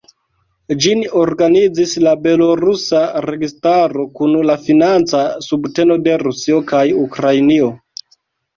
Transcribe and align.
Ĝin 0.85 1.01
organizis 1.23 1.93
la 2.07 2.13
belorusa 2.23 3.03
registaro 3.27 4.07
kun 4.21 4.35
la 4.53 4.57
financa 4.65 5.23
subteno 5.51 6.01
de 6.09 6.19
Rusio 6.27 6.61
kaj 6.75 6.83
Ukrainio. 7.07 7.73